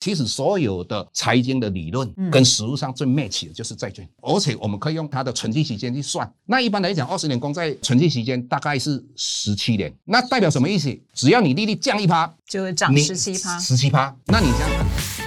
[0.00, 6.30] 其实所有的财经的理论跟实物上最 match 的就是债券，而且我们可以用它的存期时间去算。
[6.46, 10.96] 那一般来讲，二十年公债存期时间大概是十七年，那代表什么意思？
[11.12, 13.58] 只要你利率降一趴，就会涨十七趴。
[13.58, 15.17] 十七趴，那你这样。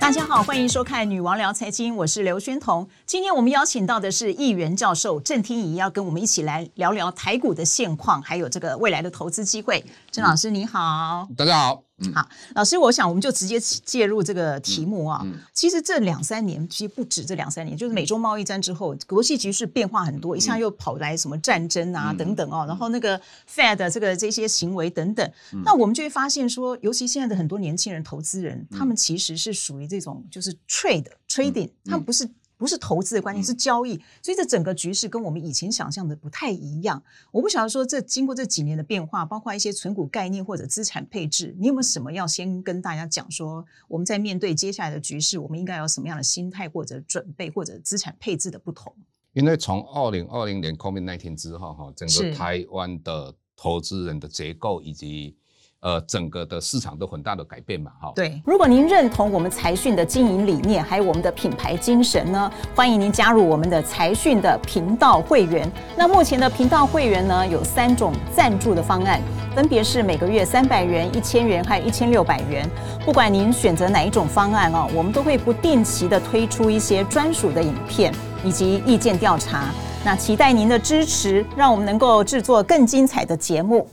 [0.00, 2.88] 大家好，欢迎收看《女王聊财经》，我是刘宣彤。
[3.04, 9.84] 今天我们邀请到的是议员教授郑天怡，要跟我们一起来聊聊台股的现况，还有这个未来的投资机会。
[10.10, 11.89] 郑老师你好，大家好。
[12.14, 15.26] 好，老师，我想我们就直接介入这个题目啊。
[15.52, 25.30] 其实这两三年，其实不止这两三年，就是美中贸易战之后，国际局势变化很多，一下又跑来什么战争啊等等哦，然后那个 Fed 这个这些行为等等，
[25.64, 32.28] 那我们就会发现说，尤其现在的很多年轻人投资人，他们其实是属于这种就是 trade trading，他们不是。
[32.60, 37.02] 不是投资的观念，是交易，所以这整个局势跟我们以前想象的不太一样。
[37.32, 43.28] 我不晓得说，这经过这几年的变化，包括一些存股概念或者资产配置，你有没有什么要先跟大家讲？
[43.30, 48.94] 说我们在面对接下来的局势，我们应该有什么样的心态或者准备，或者资产配置的不同？
[49.32, 55.34] 因为从二零二零年 COVID 那天之后，哈，整个台湾的投资人的结构以及。
[55.80, 58.12] 呃，整个的市场都很大的改变嘛，哈。
[58.14, 65.70] 对，如果您认同我们财讯的经营理念，还有我们的品牌精神呢，欢迎您加入我们的财讯的频道会员。
[65.96, 69.22] 那目前的频道会员呢，有三种赞助的方案，
[69.54, 72.68] 分别是每个月三百元、一千元，还有一千六百元。
[73.06, 78.12] 不管您选择哪一种方案哦，我们都会不定期的推出一些专属的影片
[78.44, 79.70] 以及意见调查。
[80.04, 83.88] 那期待您的支持，让我们能够制作更精彩的节目。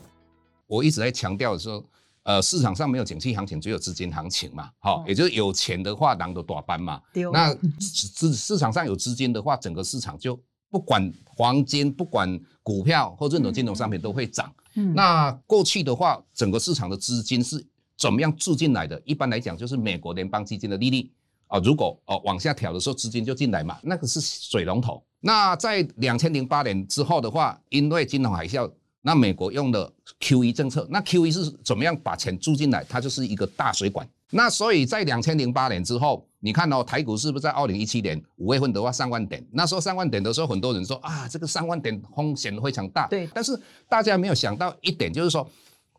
[0.67, 1.83] 我一直在强调说，
[2.23, 7.01] 呃，市场上没有景气行情，只有资金行情嘛，好，也就是有钱的话，狼都短班嘛。
[7.31, 10.37] 那市市场上有资金的话，整个市场就
[10.69, 14.53] 不管黄金、不管股票或任何金融商品都会涨。
[14.93, 17.65] 那过去的话，整个市场的资金是
[17.97, 19.01] 怎么样注进来的？
[19.05, 21.09] 一般来讲，就是美国联邦基金的利率
[21.47, 25.01] 啊，如果哦往下调的时候，资金就进来嘛，那个是水龙头。
[25.21, 28.69] 那在两千零八年之后的话，因为金融海啸。
[29.01, 32.83] 那美国用的 QE 政策，那 QE 是怎么样把钱注进来？
[32.89, 34.07] 它就是一个大水管。
[34.31, 39.45] 那所以在两千零八年之后，你看哦台股是不是在二零一七年五月份的话上万点？
[39.51, 43.07] 那时候上万点的时候，很多人说啊，这个上万点风险非常大。
[43.07, 43.29] 对。
[43.33, 45.49] 但是大家没有想到一点，就是说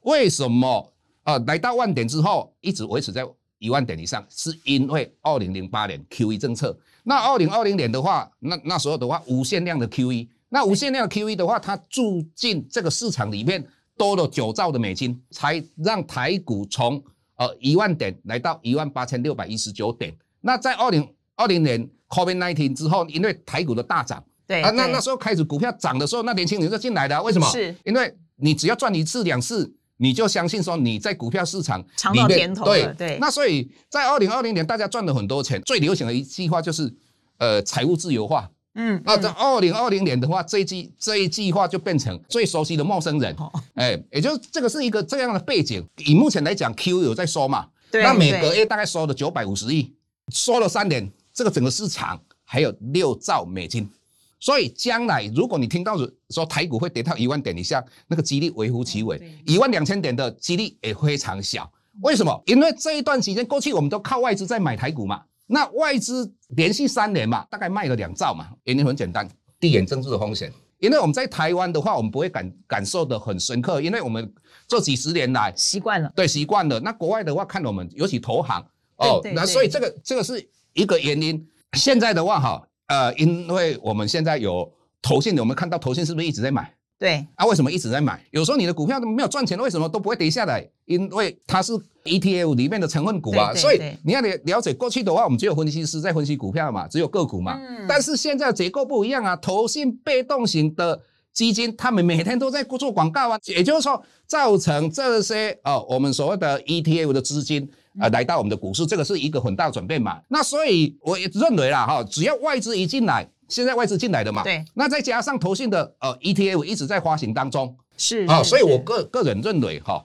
[0.03, 0.93] 为什么
[1.23, 3.27] 呃来到万点之后一直维持在
[3.59, 6.79] 一万点以上，是因为二零零八年 QE 政策。
[7.05, 10.29] 那二零二零年的话，那那时候的话无限量的 QE。
[10.49, 13.67] 那无限量 QE 的话，它注进这个市场里面
[13.97, 17.03] 多了九兆的美金，才让台股从
[17.37, 20.17] 呃一万点来到一万八千六百一十九点。
[20.41, 27.23] 那在二零二零年 COVID-19 之后，因为台股的大涨，对啊，那那时候开始股票涨的时候，那年轻人就进来了。
[27.23, 27.47] 为什么？
[27.51, 33.19] 是因为你只要赚一次两次，你就相信说你在股票市场尝到甜头对对。
[33.21, 35.61] 那所以在二零二零年，大家赚了很多钱。
[35.63, 36.91] 最流行的一句话就是，
[37.37, 38.49] 呃，财务自由化。
[38.81, 43.37] 嗯，那在二零二零年的话，这一季这一句话就变成最熟悉的陌生人。
[43.75, 45.85] 哎，也就是这个是一个这样的背景。
[46.07, 47.67] 以目前来讲，Q 有在收嘛？
[47.91, 48.05] 对。
[48.05, 49.93] 那每个月大概收了九百五十亿，
[50.33, 53.91] 收了三年，这个整个市场还有六兆美金。
[54.39, 55.99] 所以将来如果你听到
[56.31, 59.21] 说台股会跌到一万点以下，那个几率微乎其微。
[59.45, 61.69] 一万两千点的几率也非常小。
[62.03, 62.41] 为什么？
[62.47, 65.21] 因为这一段时间过去，我们都靠外资在买台股嘛。
[65.49, 69.29] 那外资连续三年嘛，大概卖了两兆嘛，原因很简单，
[69.59, 70.53] 地缘政治的风险。
[70.79, 74.33] 因为我们在台湾的话，我们不会感感受的很深刻，因为我们
[74.69, 76.79] 这几十年来习惯了，对，习惯了。
[76.79, 78.65] 那国外的话，看我们尤其投行
[78.99, 81.45] 哦，那所以这个这个是一个原因。
[81.73, 84.73] 现在的话哈，呃，因为我们现在有
[85.03, 86.73] 投信，我们看到投信是不是一直在买？
[86.97, 88.25] 对啊，为什么一直在买？
[88.31, 90.65] 有时候你的股票都没有赚钱，为什么都不会跌下来？
[90.85, 91.73] 因为它是
[92.09, 97.59] ETF 里面的成分股啊，所以你要了了解过去的话，我们只有分析师在分析股票嘛，只有个股嘛。
[97.61, 97.85] 嗯。
[97.89, 101.01] 但是现在结构不一样啊，投信被动型的
[101.33, 107.69] 基金，他们每天都在做广告啊，也就是说，造成这些哦，我们所谓的 ETF 的资金
[108.01, 110.19] 啊，来到我们的股市，这个是一个很大的转变嘛。
[110.29, 113.29] 那所以我也认为啦，哈，只要外资一进来。
[113.49, 120.05] 现在外资进来的嘛，对，那再加上投信的呃 ETF 一直在发行当中，是啊，所以我个个人认为哈，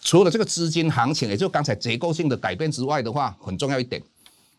[0.00, 4.02] 除了这个资金行情，也就刚才结构性的改变之外的话，很重要一点，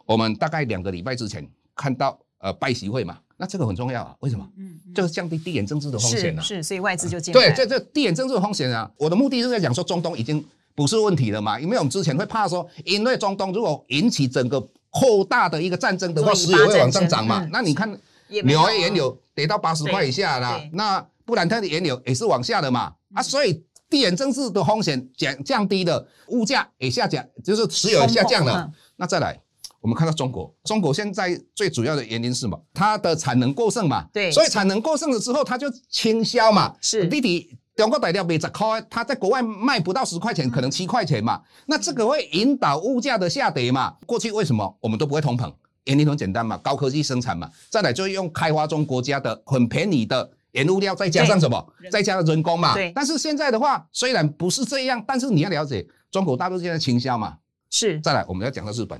[0.06, 4.48] 我们大概两个礼拜之前看到呃拜习会嘛，那这个很重要啊，为什么？
[4.58, 7.42] 嗯，就是降低地缘政治的风险啊，是，所以外资就进来。
[7.42, 10.44] 对，这这地缘政治的风险啊，我的目的是在讲说中东已经
[10.76, 14.60] 不是问题了嘛，因为我们之前会怕说，因为中东如果引起整个
[14.90, 18.00] 扩大的一个战争的话，石油会往上涨嘛，那你看。
[18.46, 23.62] 纽约原油跌到八十块以下啦，那布兰特的原油也是往下的嘛啊，所以
[23.92, 28.72] 地缘政治的风险降降低了，物价也下降，就是石油也下降了。
[28.96, 29.38] 那再来，
[29.82, 32.58] 我们看到中国，中国现在最主要的原因是什么？
[32.74, 34.06] 它的产能过剩嘛。
[34.14, 34.32] 对。
[34.32, 36.74] 所以产能过剩了之后，它就倾销嘛。
[36.80, 37.06] 是。
[37.10, 41.42] 弟弟，中国大料每十块，它在国外卖不到十块钱，可能七块钱嘛。
[41.66, 43.94] 那这个会引导物价的下跌嘛？
[44.06, 45.52] 过去为什么我们都不会通膨？
[45.84, 47.52] 原因很简单嘛，高科技生产嘛。
[47.70, 50.32] 再来就用开发中国家的很便宜的。
[50.51, 51.74] 原物料再加上什么？
[51.89, 52.74] 再加上人工嘛。
[52.74, 52.92] 对。
[52.94, 57.38] 但是现在的话，虽然不是这样，但是你要了解，中国大陆现在倾销嘛。
[57.69, 58.00] 是。
[58.01, 59.00] 再来，我们要讲到日本，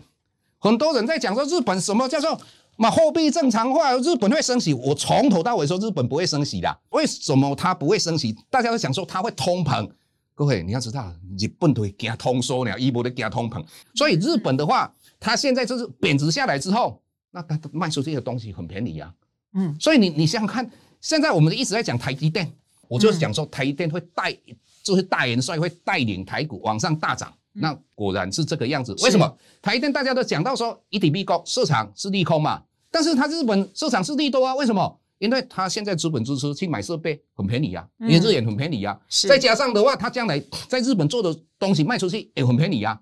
[0.60, 2.40] 很多人在讲说日本什么叫做
[2.78, 4.74] 嘛货币正常化，日本会升息。
[4.74, 6.80] 我从头到尾说日本不会升息的。
[6.92, 8.34] 为什么它不会升息？
[8.50, 9.90] 大家都想说它会通膨。
[10.34, 13.62] 各位你要知道，日本都会它通缩了，一波的它通膨。
[13.94, 17.02] 所以日本的话，它现在就是贬值下来之后，
[17.32, 19.14] 那它卖出这些东西很便宜呀。
[19.54, 19.76] 嗯。
[19.80, 20.72] 所以你你想想看。
[21.02, 22.50] 现在我们一直在讲台积电，
[22.88, 24.36] 我就是讲说台积电会带，
[24.84, 28.94] 就是大元帅会带领台股往上大涨，那果然是这个样子。
[29.04, 32.64] 为什么台积电大家都讲到说一体必高，市场是利空嘛？
[32.92, 34.56] 但是它日本市场是利多啊？
[34.56, 35.00] 为什么？
[35.18, 39.00] 因为它现在资本支出去买设备很便宜啊，因为日元很便宜啊。
[39.28, 43.00] 再加上的话，它将来 在日本做的东西卖出去也很便宜啊，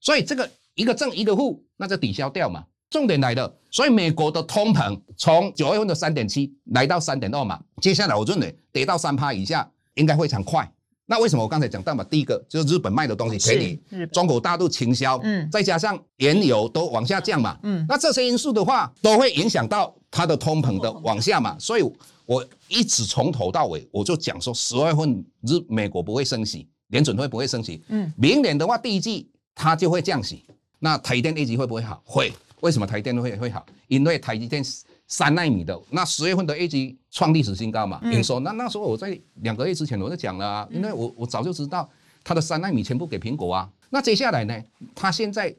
[0.00, 2.64] 所以这个一个正一个负，那就抵消掉嘛。
[2.90, 10.70] 重点来了，所以美国的通膨从九月份的三点七来到三点二嘛，接下来我认为跌到三趴以下应该非常快。
[11.06, 12.04] 那为什么我刚才讲到嘛？
[12.04, 21.56] 第一个就是日本卖的东西便宜，中国大陆倾销，嗯，再加上原油都往下降嘛，嗯，那这些因素的话都会影响到它的通膨的往下嘛。
[21.58, 21.82] 所以
[22.26, 30.44] 我一直从头到尾我就讲说，十月份日美国不会升息，联准会不会升息，嗯，明年的话第一季它就会降息，
[30.78, 32.00] 那台电业绩会不会好？
[32.04, 32.32] 会。
[32.60, 33.64] 为什么台电会会好？
[33.88, 34.62] 因为台积电
[35.06, 38.40] 三纳米的那十月份的 A G 创历史新高嘛，营收。
[38.40, 41.88] 那那时候我在两个月之前我就讲了啊，因为我我早就知道
[42.22, 43.68] 它的三纳米全部给苹果啊。
[43.88, 44.62] 那接下来呢，
[44.94, 45.54] 它现在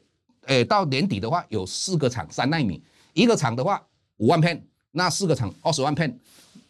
[0.46, 2.82] 诶到年底的话有四个厂三纳米，
[3.12, 3.82] 一个厂的话
[4.16, 6.18] 五万片，那四个厂二十万片。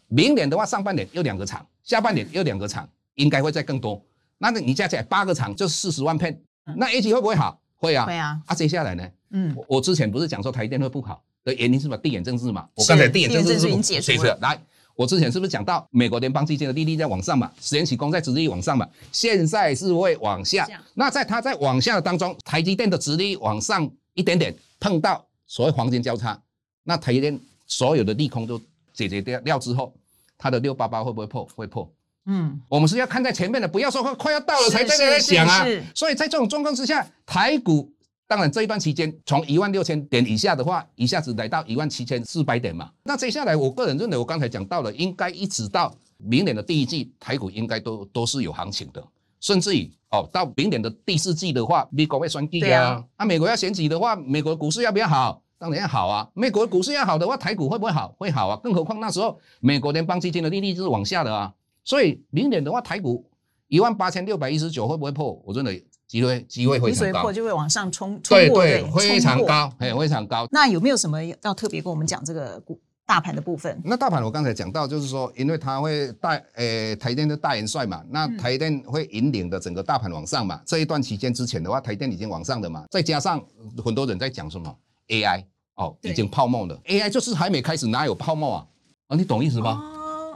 [0.09, 4.03] 明年的话上半年又两个厂，下半年又两个厂，应该会再更多。
[4.39, 6.39] 那你加起来八个厂就四十万片，
[6.77, 7.59] 那 A G 会不会好？
[7.77, 8.05] 会啊。
[8.05, 8.43] 会啊。
[8.45, 9.09] 啊，接下来呢？
[9.33, 11.97] 嗯，我之前不是讲说台电会不好的原因是什么？
[11.97, 12.69] 地缘政治嘛。
[12.75, 14.39] 我刚才地缘政治是已经解释了。
[14.41, 14.61] 来，
[14.95, 17.51] 我之前是不是讲到美国联邦基金的利率在往上嘛？
[17.61, 18.87] 十年期公债殖利率往上嘛？
[19.11, 20.69] 现在是会往下。
[20.95, 26.39] 那在它在往下的当中，台积电的殖利率往上一点点，碰到所谓黄金交叉，
[26.85, 28.61] 那台积电所有的利空都
[28.93, 29.95] 解决掉掉之后，
[30.37, 31.49] 它的六八八会不会破？
[31.55, 31.91] 会破。
[32.27, 35.67] 嗯，我们是要看在前面的，不要说快要到了才在那想啊。
[35.95, 37.92] 所以在这种状况之下，台股。
[38.33, 42.91] 当然，这一段期间从一万六千点以下的话，一下子来到一万七千四百点嘛。
[43.03, 49.05] 那接下来，我个人认为，我刚才讲到了，应该一直到明年的第一季，台股应该都都是有行情的。
[49.39, 53.05] 甚至于哦，到明年的第四季的话，美国会选举啊。
[53.19, 55.43] 那美国要选举的话，美国股市要不要好？
[55.59, 56.27] 当然要好啊。
[56.33, 58.15] 美国股市要好的话，台股会不会好？
[58.17, 58.59] 会好啊。
[58.65, 61.53] 更何况那时候美国联邦基金的利率就是往下的啊。
[61.85, 63.29] 所以明年的话，台股
[63.69, 65.39] 一万八千六百一十九会不会破？
[65.45, 65.85] 我认为。
[66.13, 70.47] 机会机会会很高，就会往上冲，对对，非常高，哎，非常高。
[70.51, 73.81] 那有没有什么要特别跟我们讲这个股大盘的部分？
[73.83, 80.61] 那大盘我刚才讲到，就是说，因为它会带，诶，台电的大元帅嘛，那台电会引领的整个大盘往上嘛。
[80.67, 83.43] 这一段期间之前的话，台电已经往上的嘛，再加上
[83.83, 84.77] 很多人在讲什么
[85.09, 85.43] AI，
[85.77, 88.67] 哦，已经泡沫了，AI 就是还没开始，哪有泡沫啊？
[89.07, 89.83] 啊，你懂意思吗？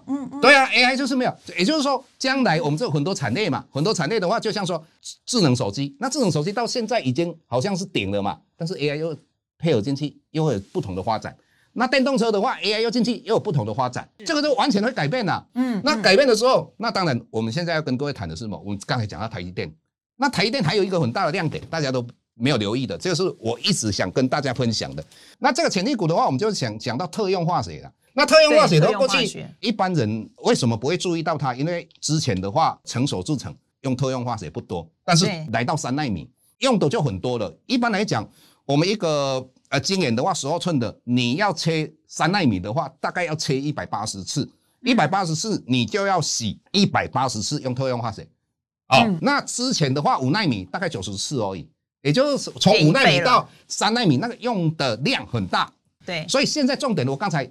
[0.06, 4.82] 嗯，对啊，AI 就是没有，也就是说，将来我们这很多产业嘛，很多产业的话，就像说
[5.24, 9.16] 智能手机，那智能手机到现在已经好像是顶了嘛，但是 AI 又
[9.58, 11.36] 配合进去，又会有不同的发展。
[11.72, 15.46] 那电动车的话，AI 又进去，又有不同的发展，这个都完全会改变了。
[15.54, 18.58] 嗯，那改变的时候，那当然我们现在要跟各位谈的是什么？
[18.64, 19.70] 我们刚才讲到台积电，
[20.16, 25.04] 那台积电还有一个很大的亮点，大家都没有留意的，这个是我一直想跟大家分享的。
[25.38, 27.92] 那这个潜力股的话，我们就想讲到特用化学了。
[28.18, 31.54] 那特用化学的过去一般人为什么不会注意到它？
[31.54, 36.26] 因为之前的话，成熟制成用特用化学不多，但是来到三纳米
[36.60, 37.54] 用的就很多了。
[37.66, 38.26] 一般来讲，
[38.64, 48.26] 我们一个呃晶圆的话，十二寸的，你要切三纳米的话，大概要切一百八十次，一百八十次你就要洗一百八十次用特用化学。
[48.88, 51.68] 哦，那之前的话五纳米大概九十次而已，
[52.00, 55.70] 也就是从五纳米到三纳米那个用的量很大。
[56.06, 57.46] 对，所以现在重点我刚才。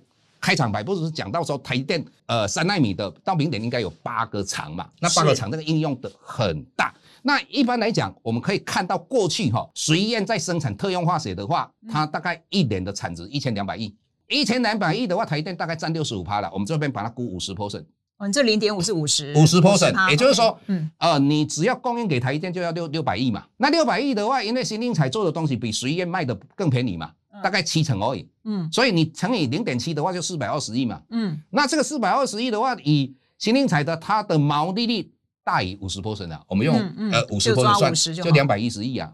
[0.46, 4.88] 开场白不是讲到说台电呃三纳米的到明年应该有八个厂嘛？
[5.00, 6.94] 那八个厂那个应用的很大。
[7.24, 13.96] 那一般来讲，我们可以看到过去哈，实验在生产特用化学的话，它大概一年的产值一千两百亿，
[14.30, 16.50] 一千两百亿的话，台电大概占六十五趴了。
[16.54, 17.86] 我们这边把它估五十 percent，
[18.20, 23.44] 哦，这零点五是五十五十 percent，也就是说，嗯，呃，你只要供应给台积电就要六六百亿嘛。
[23.58, 27.12] 那六百亿的话，因为新宁彩做的东西比十一院卖的更便宜嘛，
[27.44, 28.28] 大概七成而已。
[28.44, 31.02] 嗯，所以你乘以零点七的话，就四百二十亿嘛。
[31.10, 35.12] 嗯，那这个四百二十亿的话，以新宁彩的它的毛利率
[35.44, 36.76] 大于五十 percent 啊，我们用
[37.12, 39.14] 呃五十 percent 算，就两百一十亿啊。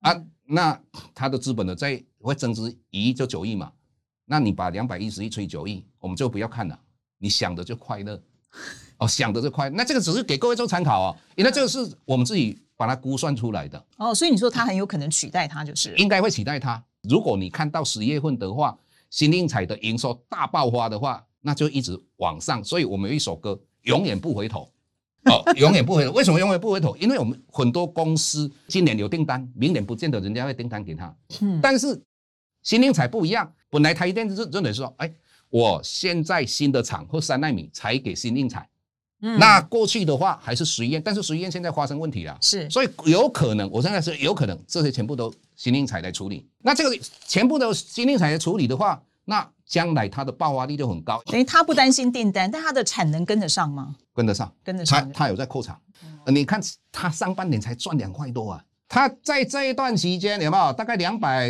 [0.00, 0.14] 啊，
[0.46, 0.78] 那
[1.14, 3.72] 它的资本呢在会增值一亿就九亿嘛。
[4.26, 6.78] 那你把两百一十亿除以九亿，我们就不要看了，
[7.18, 8.20] 你想的就快乐。
[8.98, 13.84] 哦，想的就快，那这个只是给各位做参考哦，因为这个是我们自己把它估算出来的。
[13.96, 16.80] 哦，所以你说它很有可能取代它，就是应该会取代它。
[17.08, 18.76] 如果你看到十月份的话，
[19.10, 22.62] 新英彩的营收大爆发的话，那就一直往上。
[22.64, 24.70] 所以我们有一首歌，永远不回头。
[25.24, 26.12] 哦，永远不回头。
[26.12, 26.94] 为什么永远不回头？
[26.98, 31.16] 因为我们很多公司今年有订单，明年不见得人家会订单给他。
[31.40, 31.98] 嗯，但是
[32.62, 35.10] 新英彩不一样，本来台电是真的是说，哎，
[35.48, 38.68] 我现在新的厂或三纳米才给新英彩。
[39.38, 46.46] 那过去的话还是实验，但是实验现在发生问题了，是，所以有可能，我现在是有可能这些全部都新令彩来处理。
[46.60, 51.22] 那这个全部都新令彩来处理的话，那将来它的爆发力就很高。
[51.26, 53.96] 等于他不担心订单，但他的产能跟得上吗？
[54.14, 55.00] 跟得上，跟得上。
[55.12, 55.76] 他他有在扩产，
[56.26, 56.60] 你看
[56.92, 61.48] 他上半年才赚两块多啊，他在这一段期间有没有大概两百？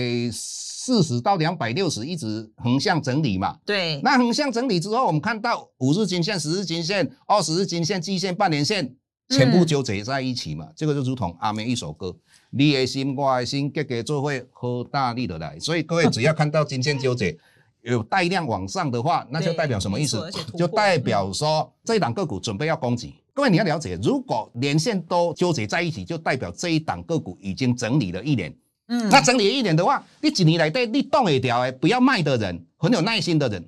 [0.84, 3.56] 四十到两百六十一直横向整理嘛？
[3.64, 3.98] 对。
[4.02, 8.94] 那横向整理之后，我们看到五日均线、十日均线、二十日均线、季线、半年线
[9.30, 10.68] 全部纠结在一起嘛？
[10.76, 12.14] 这个就如同阿妹一首歌
[12.52, 17.34] ：“你的心，我的心，结结做会好大力的来。”所以各位只要看到均线纠结
[17.80, 20.22] 有带量往上的话，那就代表什么意思？
[20.54, 23.14] 就代表说这一档个股准备要攻击。
[23.32, 28.54] 各位你要了解，如果连线都纠结在一起，就代表这一档个股已经整理了一年。
[28.86, 33.66] 嗯，那整理一点的话，你几年来对你动一条哎，不要卖的人，很有耐心的人，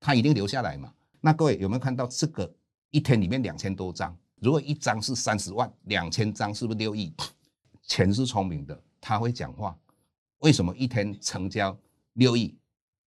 [0.00, 0.92] 他一定留下来嘛。
[1.20, 2.50] 那各位有没有看到这个
[2.90, 4.16] 一天里面两千多张？
[4.40, 7.12] 如果一张是三十万，两千张是不是六亿？
[7.82, 9.76] 钱是聪明的，他会讲话。
[10.38, 11.76] 为什么一天成交
[12.14, 12.56] 六亿？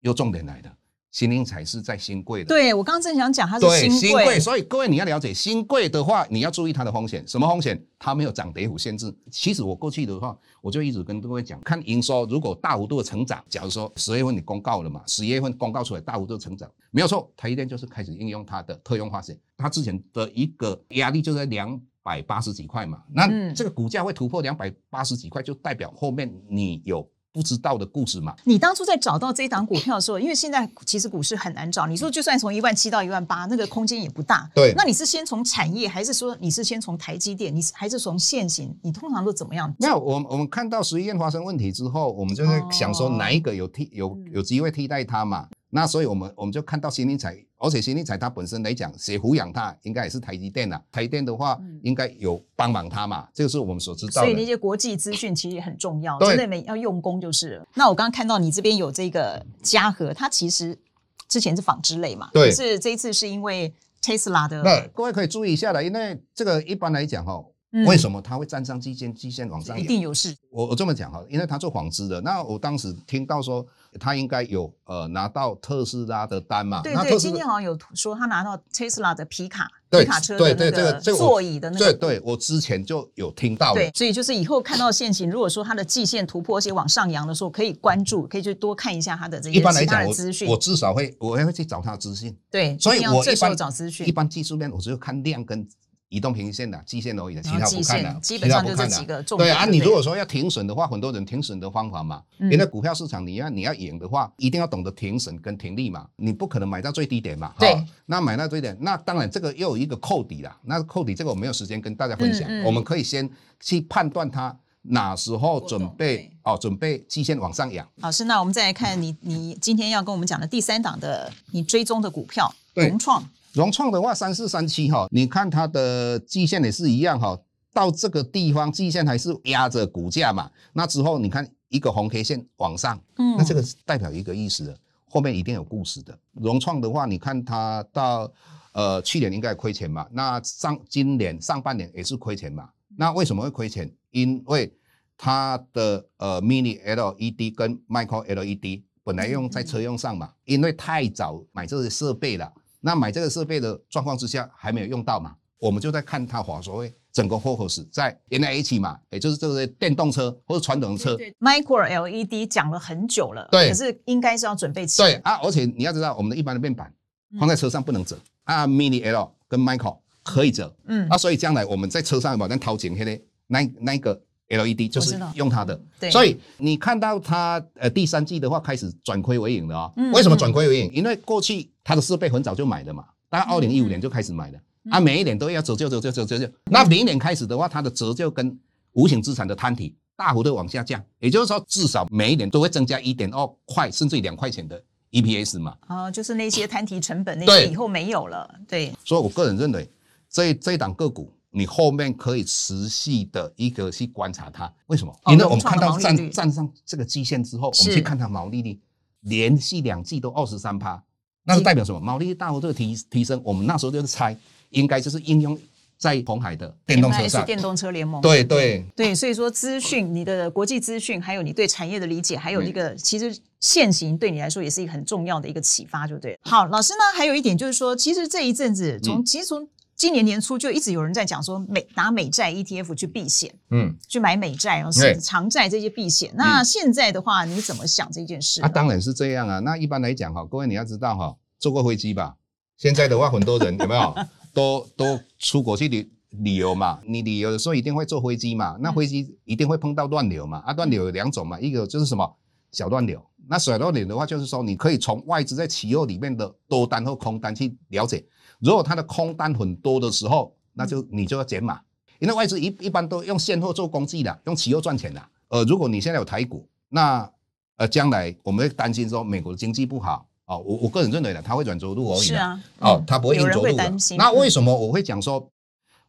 [0.01, 0.75] 又重点来的。
[1.11, 7.27] 新英才是在新贵的，对我刚刚正想讲它是新贵，所以各位你要了解新贵的话，你要注意它的风险。
[7.27, 7.83] 什么风险？
[7.97, 9.11] 它没有涨跌幅限制。
[9.31, 27.09] 其实我过去的话，我就一直跟各位讲，看营收如果大幅度的成长，假如说十月份你公告了嘛，十月份公告出来大幅度成长，没有错，它一定就是开始应用它的特用化学，它之前的一个压力就在两百八十几块嘛，那这个股价会突破两百八十几块，就代表后面你有。
[27.31, 28.35] 不知道的故事嘛？
[28.43, 31.85] 你当初在找到这一档股票的时候，因为现在其实股市很难找。
[31.85, 34.49] 你说就算从一万七到一万八，那个空间也不大。
[34.55, 34.73] 对。
[34.75, 37.55] 那你是先从产业，还是说你是先从台积电？
[37.55, 38.75] 你是还是从现行？
[38.81, 39.73] 你通常都怎么样？
[39.77, 45.47] 那我我们看到十一院发生问题之后，我们就在想说哪一个有替有有机会替代它嘛？
[45.69, 47.37] 那所以我们我们就看到新力彩。
[47.61, 50.81] 而且新力彩它本身来讲，谁抚养它，应该也是台积电啊。
[50.93, 54.21] 台积电的话，应该有帮忙它嘛，这个是我们所知道的。
[54.21, 57.67] 所以那些国际资讯其实也很重要，真的没要用功就是了。
[57.75, 60.79] 那我刚刚看到你这边有这个嘉禾，它其实
[61.27, 64.63] 之前是纺织类嘛，对，是这一次是因为 Tesla 的。
[64.63, 67.43] 那各位可以注意一下了，因为这个一般来讲哈。
[67.85, 69.13] 为什么它会站上基线？
[69.13, 70.35] 基线往上一定有事。
[70.49, 72.19] 我我这么讲哈，因为他做纺织的。
[72.19, 73.63] 那我当时听到说，
[73.99, 76.81] 他应该有呃拿到特斯拉的单嘛？
[76.81, 81.93] 对对，今天好像有说他拿到特斯拉的皮卡皮卡车的那个座椅的那个。
[81.93, 83.73] 对对，我之前就有听到。
[83.73, 90.47] 对，所以就是以后看到现行，如果说它的季线突破而且往上扬的时候，可以关注，可以去多看一下它的这些其他的资讯。
[90.47, 92.35] 我至少会，我会去找他资讯。
[92.51, 94.07] 对，所以我这时候找资讯。
[94.07, 95.67] 一般技术面，我只有看量跟。
[96.09, 107.53] 移动平均线的基线而已的，其他不看的，基本上就这几个重对啊，你如果说要停损的话，很多人停损的方法嘛，因为股票市场你要你要赢的话，一定要懂得停损跟停利嘛，你不可能买到最低点嘛。
[107.59, 110.57] 对，那买到最低点，那当然这个又有一个扣底了。
[110.63, 117.87] 那扣底这个我没有时间跟大家分享，我们可以先去判断它哪时候准备哦，准备基线往上扬。
[117.97, 123.23] 老师，那我们再来看你你今天要跟我们讲的第三档的你追踪的股票，融创。
[123.53, 127.37] 融创的话，三四三七哈，你看它的季线也是一样哈，
[127.73, 130.49] 到这个地方季线还是压着股价嘛。
[130.73, 134.77] 那之后你看一个红 K 线往上，嗯，那这个代表一个意思的，
[135.09, 136.17] 后面一定有故事的。
[136.33, 138.31] 融创的话，你看它到
[138.73, 142.69] 呃去年应该亏钱嘛，那上今年上半年也是亏钱嘛。
[142.95, 143.91] 那为什么会亏钱？
[144.11, 144.71] 因为
[145.17, 152.51] 它的呃 Mini LED 跟 Micro LED 本来用在车用上嘛，因为太早买这些设备了。
[152.79, 155.35] 那买这个设备的状况之下还没有用到嘛？
[155.59, 161.17] 我们就在看它华所谓整个 focus 在 N A H 嘛，也就是这个电动车或者传统车。
[161.39, 165.01] Micro L E D 讲了很久了，对，可是应该是要准备起。
[165.01, 166.93] 对啊，而且你要知道，我们的一般的面板
[167.37, 172.95] 放在车上不能折啊，Mini L 跟 Michael 可以折，嗯，那所以将来我们在车上有没有掏钱？
[172.95, 176.11] 那个那那个 LED 就是用它的，对。
[176.11, 179.93] 所以你看到它呃第三季的话开始转亏为盈了啊？
[180.13, 180.91] 为什么转亏为盈？
[180.93, 186.53] 因为过去它的设备很早就买的嘛，大概二零一五年就开始买的，啊，每一年都要折旧折旧折旧折旧。
[186.65, 188.57] 那明年开始的话，它的折旧跟
[188.93, 194.81] 无形资产的摊体大幅的往下降，也就是说至少每一年都会增加一点二块甚至两块钱的。
[195.11, 198.93] EPS 嘛，啊，就是那些摊提成本那些以后没有了，对。
[199.03, 199.89] 所以我个人认为，
[200.29, 205.13] 这这一档个股，你后面可以持续的一个去观察它，为什么？
[205.27, 208.79] 因为我们看到站站上这个基线之后，我们去看它毛利率，
[209.21, 211.03] 连续两季都二十三趴，
[211.43, 211.99] 那是代表什么？
[211.99, 214.35] 毛利率大幅度提提升，我们那时候就是猜，
[214.69, 215.57] 应该就是应用。
[215.99, 226.39] 在红海的电动车上，电动车联盟，对对对，所以说资讯，你的国际资讯，还有你对产业的理解，还有一个其实现行对你来说也是一个很重要的一个启发，就对。
[226.41, 229.67] 好，老师呢，还有一点就是说，其实这一阵子从其实从
[229.99, 236.31] 今年年初就一直有人在讲说美拿美债 ETF 去避险，嗯，去买美债哦，是长债这些避险。
[236.35, 238.61] 那现在的话，你怎么想这件事？
[238.61, 239.59] 啊，当然是这样啊。
[239.59, 242.37] 那一般来讲哈，各位你要知道哈，坐过飞机吧？
[242.77, 244.15] 现在的话，很多人 有没有
[244.53, 246.09] 都都出国去旅？
[246.29, 252.37] 旅游嘛，你旅游的时候一定会坐飞机嘛，那飞机一定会碰到乱流嘛，啊，乱流有两种嘛，一个就是什么
[252.71, 258.23] 小乱流，那小乱流的话就是说，你可以从外资在期货里面的多单或空单去了解，
[258.59, 261.79] 如果它的空单很多的时候，那就你就要减码，
[262.19, 267.29] 因为外资一一般都用现货做工具的，用期货赚钱的，呃，如果你现在有台股，那
[267.77, 275.49] 呃将来我们会担心说美国的经济不好哦，我我个人认为的，它会转轴路而已，是啊，哦，它不会硬着陆的，那为什么我会讲说？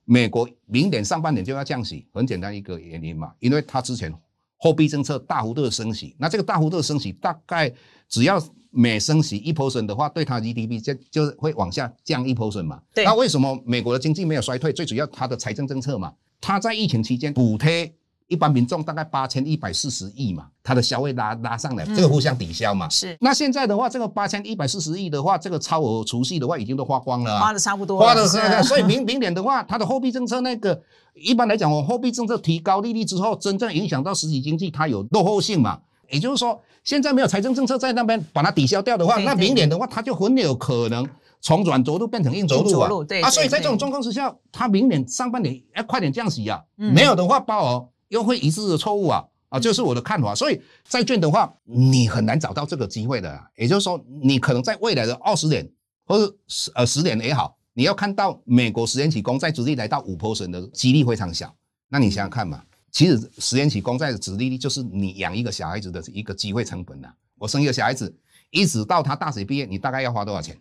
[0.07, 4.13] 美国明年上半年就要降息，很简单一个原因嘛，因为它之前
[4.61, 7.73] 货币政策大幅度的升息，那这个大幅度的升息大概
[8.09, 8.41] 只要
[8.71, 12.79] 每升息一 percent 的话，对它 GDP 就就是会往下降一 percent 嘛。
[12.97, 14.73] 那为什么美国的经济没有衰退？
[14.73, 17.93] 最主要它的财政政策嘛，它在疫情期间补贴。
[18.29, 22.89] 一般民众大概八千一百四十亿嘛，它的消费拉拉上来，这个互相抵消嘛。
[22.89, 23.19] 是。
[23.21, 27.41] 那现在的话，这个八千一百四十亿的话，这个超额储蓄的话，已经都花光了。
[27.41, 27.99] 花的差不多。
[27.99, 28.25] 花的
[28.63, 30.81] 所以明明年的话，它的货币政策那个，
[31.21, 35.81] 一般来讲，我货币政策提高利率之后，真正影响到实体经济，它有落后性嘛。
[36.11, 41.09] 也就是说，现在没有财政政策在那边把它抵消掉的话，那明年的话，它就很有可能
[41.41, 42.91] 从软着陆变成硬着陆啊。
[43.07, 43.23] 对。
[43.23, 46.61] 啊，所以在这种状况之下，它明年上半年要快点降息啊。
[46.75, 47.89] 没有的话，包额。
[48.09, 50.35] 又会一次的错误啊啊，这是我的看法。
[50.35, 53.41] 所以债券的话，你很难找到这个机会的。
[53.57, 55.71] 也就是说，你可能在未来的二十年
[56.07, 61.55] 或者十呃十年也好，你要看到美国十年期公债殖利率来到五 percent 的几率非常小。
[61.89, 67.09] 那你想想看嘛，其实十年期公债的殖利率就是你养一个小孩子的一个机会成本呐。
[67.39, 68.15] 我生一个小孩子，
[68.51, 70.57] 一直到他大学毕业，你大概要花多少钱？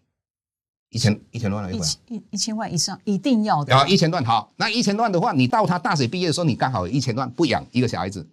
[0.91, 3.75] 一千一千万了，一一一千万以上一定要的。
[3.75, 8.27] 啊，一千万好，那一千万的话，你到他大学毕业的时候，你刚好有一千万不养一个小孩子。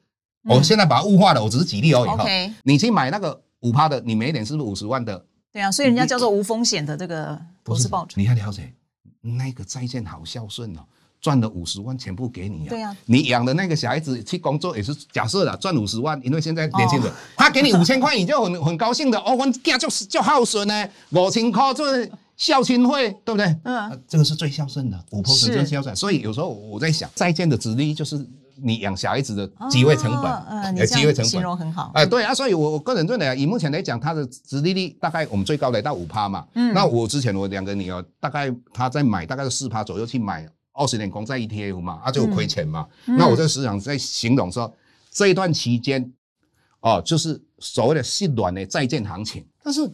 [0.48, 2.24] 我现在把它物化了，我只是举例而已哈。
[2.62, 5.26] 你去买那个五趴的，你每年是不是五十万的？
[5.56, 8.12] 对啊，所以人家叫做无风险的这个投资报酬。
[8.16, 8.70] 你还了解？
[9.22, 10.80] 那个再见好孝顺哦，
[11.18, 12.68] 赚了五十万全部给你啊。
[12.68, 12.94] 对啊。
[13.06, 22.12] 你养的那个小孩子去工作也是假设的，赚五十万，因为现在年轻人他给你五千块，你就很很高兴的哦，我家就是就孝顺呢，五千块就是。
[22.36, 23.46] 孝亲会对不对？
[23.64, 25.96] 嗯，这个是最孝顺的，五婆是最孝顺。
[25.96, 28.18] 所以有时候我在想，再见的子力就是
[28.62, 31.90] 你养小孩子的机会成本，呃，机会成本形容很好。
[31.94, 36.46] 哎，对啊，所以我我个人认为啊，以目前来讲，它的殖利率大概我们最高来到五趴嘛。
[36.54, 42.86] 嗯，那我之前我两个女儿大概他在买大概是四趴左右去买二十年公债 ETF 嘛，啊就亏钱嘛。
[43.04, 44.72] 那我在市场在形容说，
[45.10, 46.12] 这一段期间
[46.80, 49.90] 哦，就是所谓的细软的再见行情，但是。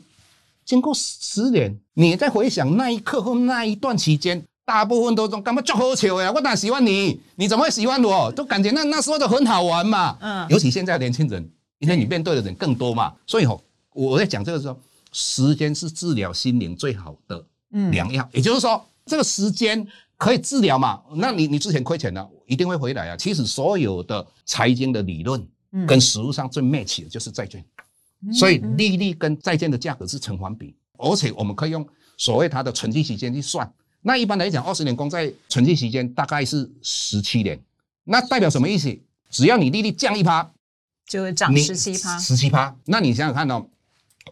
[0.65, 6.31] 经过十年，你在回想那一刻或那一段期间，大部分都说干嘛就喝球呀？
[6.33, 7.21] 我哪喜欢你？
[7.37, 8.31] 你怎么会喜欢我？
[8.33, 10.17] 都感觉那那时候就很好玩嘛。
[10.21, 13.61] 嗯，尤其现在年轻人，因为你面对的人更多嘛，所以吼，
[13.93, 14.79] 我在讲这个时候，
[15.11, 17.45] 时间是治疗心灵最好的
[17.91, 18.29] 良药。
[18.33, 19.85] 也就是说，这个时间
[20.17, 21.03] 可以治疗嘛？
[21.17, 23.17] 那你你之前亏钱了，一定会回来啊。
[23.17, 25.45] 其实所有的财经的理论，
[25.89, 27.65] 跟实物上最 match 的就是债券。
[28.33, 31.85] 所以利率跟债券的价格是成反比，而且我们可以用
[32.17, 33.69] 所谓它的存续时间去算。
[34.03, 37.59] 那一般来讲，二十年公债存续时间大概是十七年。
[38.05, 38.97] 那代表什么意思？
[39.31, 40.51] 只要你利率降一趴，
[41.07, 42.19] 就会涨十七趴。
[42.19, 43.65] 十七趴，那你想想看哦，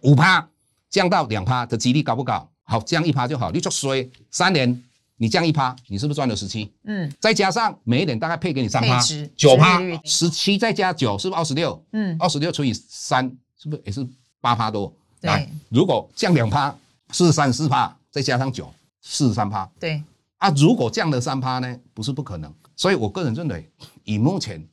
[0.03, 0.49] 五趴
[0.89, 2.49] 降到两趴的几率高不高？
[2.65, 3.51] 好，降一趴就好。
[3.51, 4.83] 你就衰三年，
[5.17, 6.71] 你降一趴，你是不是赚了十七？
[6.85, 9.01] 嗯，再加上每一年大概配给你三趴，
[9.37, 11.83] 九趴，十七再加九是不是二十六？
[11.93, 13.31] 嗯，二十六除以三。
[13.63, 14.07] 是不是也是
[14.41, 14.91] 八趴多？
[15.21, 16.75] 对，如果降两趴
[17.13, 19.71] 是三四趴，再加上九，四十三趴。
[19.79, 20.03] 对
[20.39, 22.53] 啊，如果降了三趴呢，不是不可能。
[22.77, 23.71] 所以我个人认为，
[24.05, 24.67] 以目前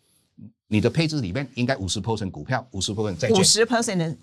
[0.67, 4.17] 你的配置里面，应该五十 percent 股票，五十 percent 债券，五十 percent 的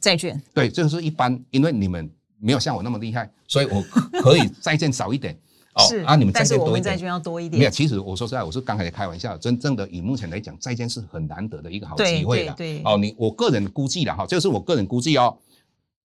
[0.00, 0.40] 债券。
[0.52, 3.80] 对，这个是一般，因为你们没有像我那么厉害，所以我
[4.20, 5.38] 可以债券少一点。
[5.88, 7.56] 是啊，你们债券多一点，债券要多一点。
[7.56, 9.38] 没有，其实我说实在，我是刚才开玩笑。
[9.38, 12.54] 真正的以目前来讲，债券是很难得的一个好机会了。
[12.54, 15.38] 对哦，你我个人估计了哈，这是我个人估计哦。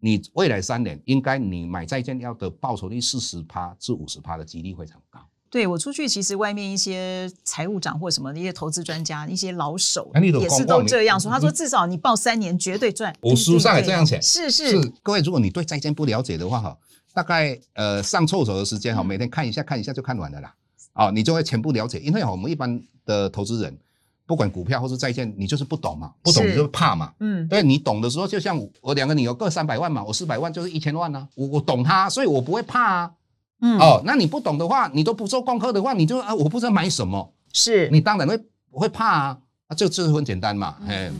[0.04, 5.22] 你未来三年应该你买债券要的报酬率四十趴至五十趴的几率非常高。
[5.50, 11.32] 对我出去，其实外面一些财务长或什么一些投资专家、一些老手也是都这样说。
[11.32, 13.16] 他说至少你报三年绝对赚。
[13.22, 14.20] 我书上也这样写。
[14.20, 16.78] 是是，各位，如果你对债券不了解的话哈。
[17.16, 20.56] 大概呃上厕所的时间哈，每天看一下看一下就看完了啦，
[20.94, 22.00] 啊，你就会全部了解。
[22.00, 23.78] 因为我们一般的投资人，
[24.26, 33.12] 不管股票或是债券，你就是不懂嘛，不懂你就怕嘛，嗯，对你懂的时候，就像我两个女儿各三百万嘛，我四百万就是一千万呢，我我懂它，所以我不会怕啊，
[33.62, 37.90] 嗯，哦，那你不懂的话，你都不做功课的话，你就啊，我不知道买什么，是。
[37.90, 38.40] 你当然会
[38.72, 41.14] 会怕啊，啊，这这是很简单嘛，嗯。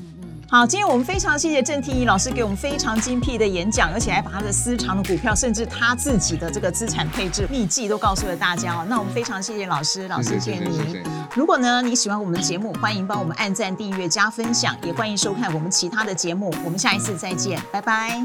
[0.54, 8.86] 好，今天我们非常谢谢郑天一老师给我们非常精辟的演讲，而且还把他的私藏的股票，甚至他自己的这个资产配置秘籍都告诉了大家哦。
[8.88, 11.02] 那我们非常谢谢老师，老师谢谢你。
[11.34, 16.54] 如果呢你喜欢我们的节目，欢迎帮我们按赞、订阅、加分享，也欢迎收看我们其他的节目。
[16.64, 18.24] 我们下一次再见，拜拜。